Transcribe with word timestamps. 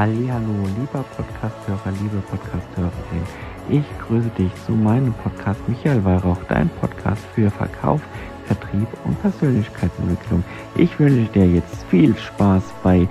Hallo, 0.00 0.66
lieber 0.78 1.04
Podcasthörer, 1.14 1.92
liebe 2.00 2.22
Podcasthörerin. 2.30 3.22
Ich 3.68 3.84
grüße 3.98 4.30
dich 4.30 4.50
zu 4.64 4.72
meinem 4.72 5.12
Podcast 5.12 5.60
Michael 5.68 6.02
Weihrauch, 6.02 6.42
dein 6.48 6.70
Podcast 6.70 7.22
für 7.34 7.50
Verkauf, 7.50 8.00
Vertrieb 8.46 8.88
und 9.04 9.20
Persönlichkeitsentwicklung. 9.20 10.42
Ich 10.74 10.98
wünsche 10.98 11.30
dir 11.34 11.46
jetzt 11.46 11.84
viel 11.90 12.16
Spaß 12.16 12.62
bei 12.82 13.10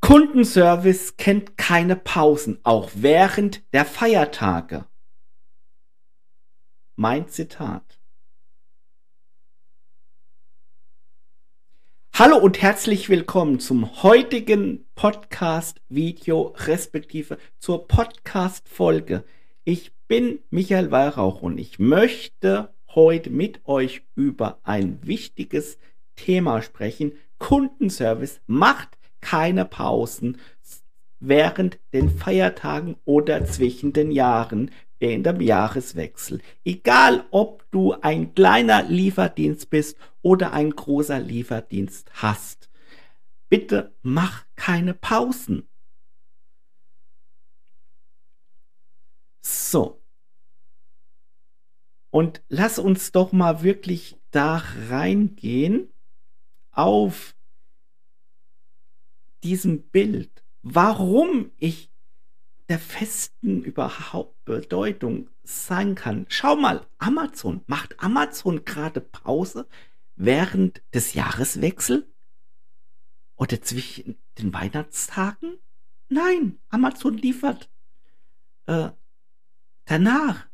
Kundenservice 0.00 1.16
kennt 1.16 1.56
keine 1.56 1.94
Pausen, 1.94 2.58
auch 2.64 2.90
während 2.96 3.72
der 3.72 3.84
Feiertage. 3.84 4.84
Mein 6.96 7.28
Zitat. 7.28 8.00
Hallo 12.16 12.36
und 12.36 12.62
herzlich 12.62 13.08
willkommen 13.08 13.58
zum 13.58 14.04
heutigen 14.04 14.86
Podcast-Video 14.94 16.54
respektive 16.58 17.38
zur 17.58 17.88
Podcast-Folge. 17.88 19.24
Ich 19.64 19.90
bin 20.06 20.38
Michael 20.48 20.92
Weihrauch 20.92 21.42
und 21.42 21.58
ich 21.58 21.80
möchte 21.80 22.72
heute 22.94 23.30
mit 23.30 23.66
euch 23.66 24.02
über 24.14 24.60
ein 24.62 25.00
wichtiges 25.02 25.76
Thema 26.14 26.62
sprechen. 26.62 27.14
Kundenservice 27.38 28.40
macht 28.46 28.90
keine 29.20 29.64
Pausen 29.64 30.38
während 31.18 31.80
den 31.92 32.10
Feiertagen 32.10 32.94
oder 33.04 33.44
zwischen 33.44 33.92
den 33.92 34.12
Jahren 34.12 34.70
während 35.04 35.26
dem 35.26 35.42
Jahreswechsel. 35.42 36.40
Egal, 36.64 37.26
ob 37.30 37.70
du 37.70 37.92
ein 37.92 38.34
kleiner 38.34 38.84
Lieferdienst 38.84 39.68
bist 39.68 39.98
oder 40.22 40.54
ein 40.54 40.70
großer 40.70 41.20
Lieferdienst 41.20 42.10
hast. 42.14 42.70
Bitte 43.50 43.94
mach 44.00 44.46
keine 44.56 44.94
Pausen. 44.94 45.68
So. 49.42 50.00
Und 52.08 52.42
lass 52.48 52.78
uns 52.78 53.12
doch 53.12 53.32
mal 53.32 53.62
wirklich 53.62 54.16
da 54.30 54.62
reingehen 54.88 55.92
auf 56.70 57.36
diesem 59.42 59.82
Bild, 59.82 60.42
warum 60.62 61.50
ich 61.58 61.90
der 62.68 62.78
festen 62.78 63.62
überhaupt 63.62 64.44
Bedeutung 64.44 65.28
sein 65.42 65.94
kann. 65.94 66.26
Schau 66.28 66.56
mal, 66.56 66.86
Amazon. 66.98 67.62
Macht 67.66 68.00
Amazon 68.00 68.64
gerade 68.64 69.00
Pause 69.00 69.66
während 70.16 70.82
des 70.92 71.14
Jahreswechsels? 71.14 72.04
Oder 73.36 73.60
zwischen 73.60 74.16
den 74.38 74.54
Weihnachtstagen? 74.54 75.58
Nein, 76.08 76.58
Amazon 76.70 77.18
liefert 77.18 77.68
äh, 78.66 78.90
danach. 79.84 80.46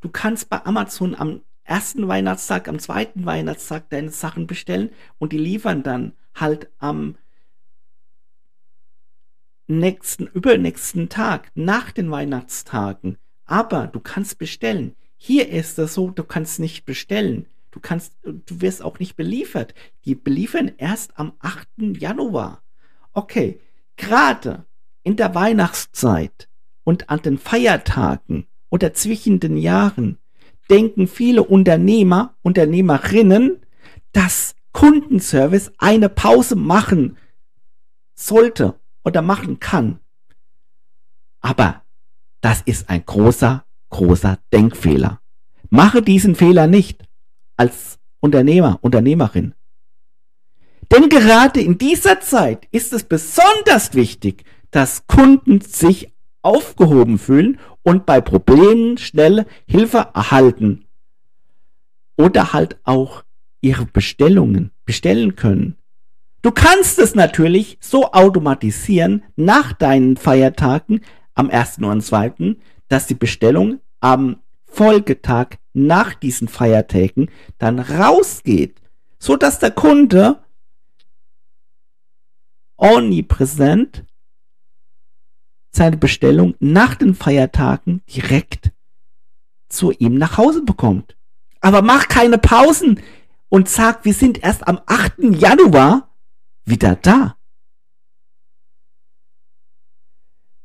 Du 0.00 0.10
kannst 0.10 0.48
bei 0.50 0.64
Amazon 0.64 1.14
am 1.14 1.40
ersten 1.64 2.06
Weihnachtstag, 2.06 2.68
am 2.68 2.78
zweiten 2.78 3.26
Weihnachtstag 3.26 3.90
deine 3.90 4.10
Sachen 4.10 4.46
bestellen 4.46 4.90
und 5.18 5.32
die 5.32 5.38
liefern 5.38 5.82
dann 5.82 6.12
halt 6.34 6.70
am 6.78 7.16
nächsten, 9.66 10.26
übernächsten 10.26 11.08
Tag, 11.08 11.50
nach 11.54 11.92
den 11.92 12.10
Weihnachtstagen. 12.10 13.18
Aber 13.44 13.86
du 13.86 14.00
kannst 14.00 14.38
bestellen. 14.38 14.94
Hier 15.16 15.48
ist 15.48 15.78
es 15.78 15.94
so, 15.94 16.10
du 16.10 16.24
kannst 16.24 16.60
nicht 16.60 16.84
bestellen. 16.84 17.46
Du 17.70 17.80
kannst, 17.80 18.14
du 18.22 18.60
wirst 18.60 18.82
auch 18.82 18.98
nicht 18.98 19.16
beliefert. 19.16 19.74
Die 20.04 20.14
beliefern 20.14 20.72
erst 20.78 21.18
am 21.18 21.32
8. 21.40 21.68
Januar. 21.78 22.62
Okay, 23.12 23.60
gerade 23.96 24.64
in 25.02 25.16
der 25.16 25.34
Weihnachtszeit 25.34 26.48
und 26.84 27.10
an 27.10 27.22
den 27.22 27.38
Feiertagen 27.38 28.46
oder 28.70 28.94
zwischen 28.94 29.40
den 29.40 29.56
Jahren 29.56 30.18
denken 30.70 31.06
viele 31.06 31.44
Unternehmer, 31.44 32.34
Unternehmerinnen, 32.42 33.60
dass 34.12 34.54
Kundenservice 34.72 35.72
eine 35.78 36.08
Pause 36.08 36.56
machen 36.56 37.16
sollte 38.14 38.74
oder 39.06 39.22
machen 39.22 39.60
kann. 39.60 40.00
Aber 41.40 41.82
das 42.40 42.60
ist 42.62 42.90
ein 42.90 43.06
großer, 43.06 43.64
großer 43.88 44.38
Denkfehler. 44.52 45.20
Mache 45.70 46.02
diesen 46.02 46.34
Fehler 46.34 46.66
nicht 46.66 47.04
als 47.56 47.98
Unternehmer, 48.18 48.78
Unternehmerin. 48.82 49.54
Denn 50.92 51.08
gerade 51.08 51.60
in 51.60 51.78
dieser 51.78 52.20
Zeit 52.20 52.66
ist 52.72 52.92
es 52.92 53.04
besonders 53.04 53.94
wichtig, 53.94 54.44
dass 54.72 55.06
Kunden 55.06 55.60
sich 55.60 56.12
aufgehoben 56.42 57.18
fühlen 57.18 57.60
und 57.82 58.06
bei 58.06 58.20
Problemen 58.20 58.98
schnelle 58.98 59.46
Hilfe 59.66 60.08
erhalten. 60.14 60.84
Oder 62.16 62.52
halt 62.52 62.78
auch 62.82 63.22
ihre 63.60 63.86
Bestellungen 63.86 64.72
bestellen 64.84 65.36
können. 65.36 65.76
Du 66.46 66.52
kannst 66.52 67.00
es 67.00 67.16
natürlich 67.16 67.76
so 67.80 68.12
automatisieren 68.12 69.24
nach 69.34 69.72
deinen 69.72 70.16
Feiertagen 70.16 71.00
am 71.34 71.50
1. 71.50 71.78
und 71.78 72.02
2., 72.02 72.54
dass 72.86 73.08
die 73.08 73.16
Bestellung 73.16 73.80
am 73.98 74.36
Folgetag 74.64 75.56
nach 75.72 76.14
diesen 76.14 76.46
Feiertagen 76.46 77.32
dann 77.58 77.80
rausgeht, 77.80 78.80
so 79.18 79.36
dass 79.36 79.58
der 79.58 79.72
Kunde 79.72 80.38
omnipräsent 82.76 84.04
seine 85.72 85.96
Bestellung 85.96 86.54
nach 86.60 86.94
den 86.94 87.16
Feiertagen 87.16 88.02
direkt 88.06 88.70
zu 89.68 89.90
ihm 89.90 90.14
nach 90.14 90.38
Hause 90.38 90.62
bekommt. 90.62 91.16
Aber 91.60 91.82
mach 91.82 92.06
keine 92.06 92.38
Pausen 92.38 93.00
und 93.48 93.68
sag, 93.68 94.04
wir 94.04 94.14
sind 94.14 94.44
erst 94.44 94.68
am 94.68 94.78
8. 94.86 95.14
Januar 95.40 96.05
wieder 96.66 96.96
da. 96.96 97.36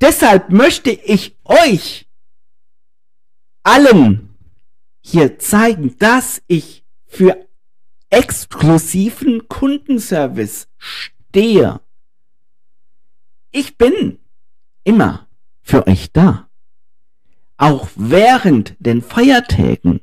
Deshalb 0.01 0.49
möchte 0.49 0.89
ich 0.89 1.37
euch 1.45 2.07
allen 3.63 4.35
hier 5.01 5.37
zeigen, 5.39 5.97
dass 5.99 6.41
ich 6.47 6.83
für 7.05 7.47
exklusiven 8.09 9.47
Kundenservice 9.47 10.67
stehe. 10.77 11.79
Ich 13.51 13.77
bin 13.77 14.19
immer 14.83 15.27
für 15.61 15.87
euch 15.87 16.11
da. 16.11 16.49
Auch 17.57 17.89
während 17.95 18.75
den 18.79 19.01
Feiertagen 19.03 20.01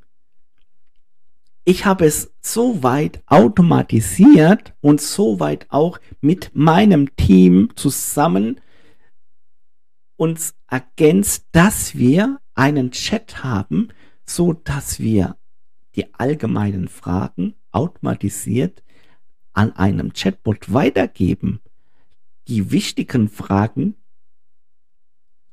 ich 1.69 1.85
habe 1.85 2.07
es 2.07 2.33
so 2.41 2.83
weit 2.83 3.23
automatisiert 3.27 4.73
und 4.81 5.03
so 5.03 5.39
weit 5.39 5.67
auch 5.69 5.99
mit 6.23 6.53
meinem 6.55 7.15
Team 7.17 7.69
zusammen 7.77 8.59
uns 10.17 10.55
ergänzt, 10.67 11.45
dass 11.53 11.95
wir 11.95 12.41
einen 12.55 12.91
Chat 12.93 13.45
haben, 13.45 13.89
so 14.25 14.55
dass 14.55 14.99
wir 14.99 15.37
die 15.95 16.15
allgemeinen 16.15 16.89
Fragen 16.89 17.55
automatisiert 17.71 18.83
an 19.53 19.77
einem 19.77 20.15
Chatbot 20.15 20.73
weitergeben. 20.73 21.61
Die 22.47 22.71
wichtigen 22.71 23.29
Fragen 23.29 23.95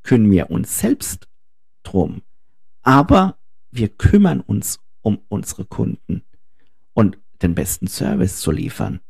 können 0.01 0.31
wir 0.31 0.49
uns 0.49 0.79
selbst 0.79 1.27
drum, 1.83 2.21
aber 2.83 3.37
wir 3.69 3.89
kümmern 3.89 4.39
uns 4.39 4.79
um 5.05 5.21
unsere 5.29 5.65
Kunden 5.65 6.23
und 6.93 7.19
den 7.43 7.53
besten 7.53 7.87
Service 7.87 8.39
zu 8.39 8.49
liefern. 8.49 9.01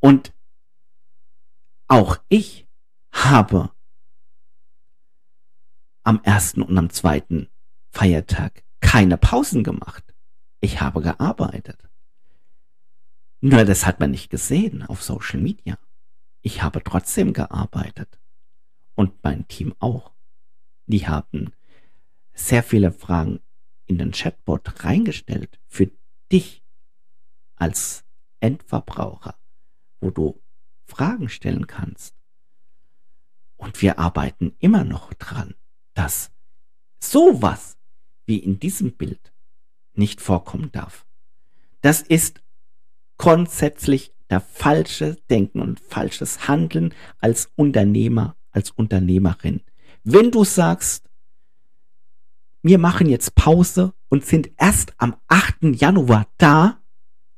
Und 0.00 0.32
auch 1.86 2.18
ich 2.28 2.66
habe 3.12 3.70
am 6.02 6.20
ersten 6.24 6.60
und 6.60 6.76
am 6.76 6.90
zweiten 6.90 7.48
Feiertag 7.92 8.64
keine 8.80 9.16
Pausen 9.16 9.62
gemacht. 9.62 10.02
Ich 10.60 10.80
habe 10.80 11.00
gearbeitet. 11.00 11.88
Nur 13.40 13.64
das 13.64 13.86
hat 13.86 14.00
man 14.00 14.10
nicht 14.10 14.28
gesehen 14.28 14.82
auf 14.82 15.04
Social 15.04 15.38
Media. 15.40 15.78
Ich 16.42 16.64
habe 16.64 16.82
trotzdem 16.82 17.32
gearbeitet. 17.32 18.18
Und 18.96 19.22
mein 19.22 19.46
Team 19.46 19.72
auch. 19.78 20.10
Die 20.86 21.06
haben 21.06 21.52
sehr 22.34 22.62
viele 22.62 22.92
Fragen 22.92 23.40
in 23.86 23.98
den 23.98 24.12
Chatbot 24.12 24.84
reingestellt 24.84 25.58
für 25.66 25.90
dich 26.30 26.62
als 27.56 28.04
Endverbraucher, 28.40 29.36
wo 30.00 30.10
du 30.10 30.40
Fragen 30.84 31.28
stellen 31.28 31.66
kannst. 31.66 32.14
Und 33.56 33.80
wir 33.80 33.98
arbeiten 33.98 34.54
immer 34.58 34.84
noch 34.84 35.14
dran, 35.14 35.54
dass 35.94 36.30
sowas 36.98 37.78
wie 38.26 38.38
in 38.38 38.58
diesem 38.58 38.92
Bild 38.92 39.32
nicht 39.94 40.20
vorkommen 40.20 40.72
darf. 40.72 41.06
Das 41.80 42.02
ist 42.02 42.42
grundsätzlich 43.16 44.12
der 44.30 44.40
falsche 44.40 45.16
Denken 45.30 45.60
und 45.60 45.80
falsches 45.80 46.48
Handeln 46.48 46.94
als 47.20 47.50
Unternehmer, 47.56 48.36
als 48.50 48.70
Unternehmerin. 48.70 49.60
Wenn 50.02 50.30
du 50.30 50.44
sagst, 50.44 51.08
wir 52.64 52.78
machen 52.78 53.08
jetzt 53.10 53.34
Pause 53.34 53.92
und 54.08 54.24
sind 54.24 54.50
erst 54.56 54.94
am 54.96 55.14
8. 55.28 55.76
Januar 55.80 56.26
da, 56.38 56.80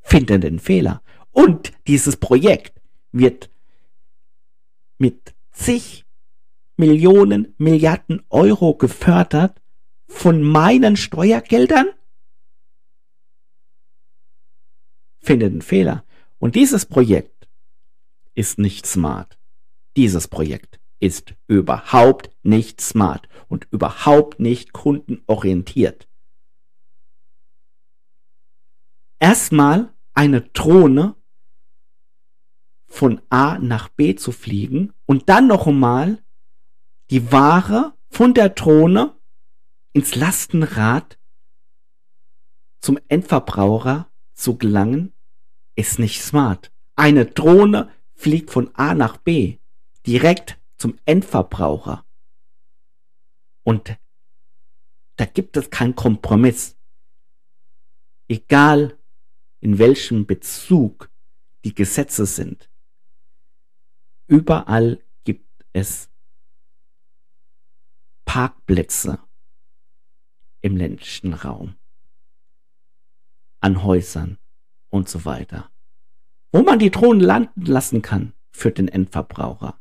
finde 0.00 0.38
den 0.38 0.60
Fehler. 0.60 1.02
Und 1.32 1.72
dieses 1.88 2.16
Projekt 2.16 2.80
wird 3.10 3.50
mit 4.98 5.34
zig 5.50 6.04
Millionen, 6.76 7.54
Milliarden 7.58 8.22
Euro 8.30 8.76
gefördert 8.76 9.60
von 10.06 10.42
meinen 10.42 10.96
Steuergeldern? 10.96 11.88
Finde 15.18 15.50
den 15.50 15.62
Fehler. 15.62 16.04
Und 16.38 16.54
dieses 16.54 16.86
Projekt 16.86 17.48
ist 18.34 18.58
nicht 18.58 18.86
smart. 18.86 19.36
Dieses 19.96 20.28
Projekt 20.28 20.78
ist 21.00 21.34
überhaupt 21.46 22.30
nicht 22.42 22.80
smart 22.80 23.28
und 23.48 23.66
überhaupt 23.70 24.40
nicht 24.40 24.72
kundenorientiert. 24.72 26.08
Erstmal 29.18 29.92
eine 30.14 30.42
Drohne 30.42 31.14
von 32.86 33.20
A 33.28 33.58
nach 33.58 33.88
B 33.88 34.14
zu 34.14 34.32
fliegen 34.32 34.92
und 35.06 35.28
dann 35.28 35.46
noch 35.46 35.66
einmal 35.66 36.22
die 37.10 37.30
Ware 37.32 37.94
von 38.08 38.34
der 38.34 38.50
Drohne 38.50 39.14
ins 39.92 40.14
Lastenrad 40.14 41.18
zum 42.80 42.98
Endverbraucher 43.08 44.08
zu 44.34 44.56
gelangen, 44.56 45.12
ist 45.74 45.98
nicht 45.98 46.22
smart. 46.22 46.70
Eine 46.94 47.26
Drohne 47.26 47.90
fliegt 48.14 48.50
von 48.50 48.74
A 48.74 48.94
nach 48.94 49.16
B 49.16 49.58
direkt 50.06 50.58
zum 50.76 50.98
Endverbraucher. 51.04 52.04
Und 53.62 53.96
da 55.16 55.24
gibt 55.24 55.56
es 55.56 55.70
keinen 55.70 55.96
Kompromiss. 55.96 56.76
Egal 58.28 58.96
in 59.60 59.78
welchem 59.78 60.26
Bezug 60.26 61.10
die 61.64 61.74
Gesetze 61.74 62.26
sind. 62.26 62.68
Überall 64.28 65.02
gibt 65.24 65.64
es 65.72 66.08
Parkplätze 68.24 69.18
im 70.60 70.76
ländlichen 70.76 71.32
Raum, 71.32 71.76
an 73.60 73.82
Häusern 73.82 74.38
und 74.90 75.08
so 75.08 75.24
weiter, 75.24 75.70
wo 76.52 76.62
man 76.62 76.78
die 76.78 76.90
Drohnen 76.90 77.20
landen 77.20 77.66
lassen 77.66 78.02
kann 78.02 78.32
für 78.50 78.70
den 78.70 78.88
Endverbraucher. 78.88 79.78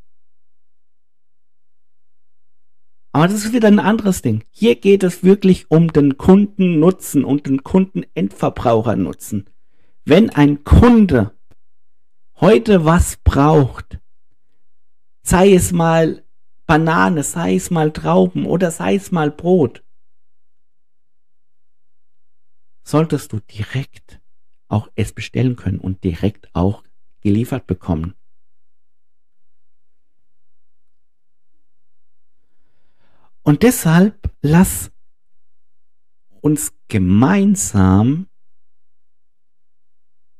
Aber 3.15 3.29
das 3.29 3.45
ist 3.45 3.53
wieder 3.53 3.69
ein 3.69 3.79
anderes 3.79 4.21
Ding. 4.21 4.44
Hier 4.51 4.75
geht 4.75 5.01
es 5.01 5.23
wirklich 5.23 5.71
um 5.71 5.88
den 5.94 6.17
Kundennutzen 6.17 7.23
und 7.23 7.45
den 7.45 7.63
Kundenendverbrauchernutzen. 7.63 9.50
Wenn 10.03 10.31
ein 10.31 10.65
Kunde 10.65 11.31
heute 12.41 12.83
was 12.83 13.15
braucht, 13.15 14.00
sei 15.21 15.53
es 15.53 15.71
mal 15.71 16.25
Banane, 16.65 17.23
sei 17.23 17.56
es 17.56 17.71
mal 17.71 17.91
Trauben 17.91 18.45
oder 18.45 18.69
sei 18.69 18.95
es 18.95 19.13
mal 19.13 19.31
Brot, 19.31 19.81
solltest 22.83 23.31
du 23.31 23.39
direkt 23.39 24.19
auch 24.68 24.89
es 24.95 25.13
bestellen 25.13 25.56
können 25.56 25.79
und 25.79 26.03
direkt 26.03 26.50
auch 26.53 26.83
geliefert 27.21 27.65
bekommen. 27.65 28.13
Und 33.45 33.62
deshalb 33.62 34.33
lass 34.42 34.92
uns 36.42 36.74
gemeinsam 36.88 38.27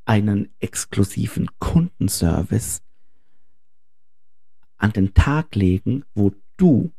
einen 0.06 0.52
exklusiven 0.60 1.52
Kundenservice 1.60 2.81
an 4.78 4.92
den 4.92 5.13
Tag 5.13 5.54
legen, 5.54 6.04
wo 6.16 6.34
du 6.57 6.92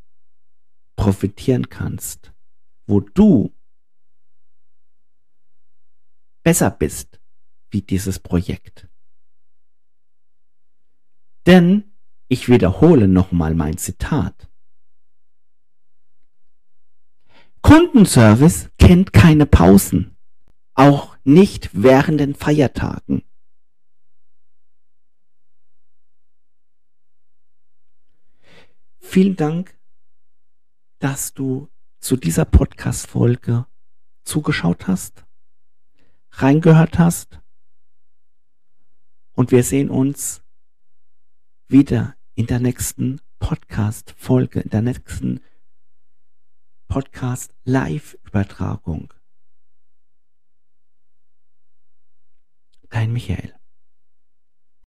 profitieren 0.94 1.70
kannst, 1.70 2.32
wo 2.86 3.00
du 3.00 3.52
besser 6.44 6.70
bist 6.70 7.20
wie 7.70 7.82
dieses 7.82 8.20
Projekt. 8.20 8.88
Denn 11.46 11.90
ich 12.28 12.48
wiederhole 12.48 13.08
nochmal 13.08 13.56
mein 13.56 13.76
Zitat. 13.76 14.48
Kundenservice 17.66 18.70
kennt 18.78 19.12
keine 19.12 19.44
Pausen, 19.44 20.16
auch 20.74 21.16
nicht 21.24 21.70
während 21.72 22.20
den 22.20 22.36
Feiertagen. 22.36 23.24
Vielen 29.00 29.34
Dank, 29.34 29.76
dass 31.00 31.34
du 31.34 31.68
zu 31.98 32.16
dieser 32.16 32.44
Podcast-Folge 32.44 33.66
zugeschaut 34.22 34.86
hast, 34.86 35.24
reingehört 36.34 37.00
hast. 37.00 37.40
Und 39.32 39.50
wir 39.50 39.64
sehen 39.64 39.90
uns 39.90 40.40
wieder 41.66 42.14
in 42.36 42.46
der 42.46 42.60
nächsten 42.60 43.20
Podcast-Folge, 43.40 44.60
in 44.60 44.70
der 44.70 44.82
nächsten 44.82 45.40
Podcast-Live-Übertragung. 46.88 49.12
Dein 52.90 53.12
Michael. 53.12 53.55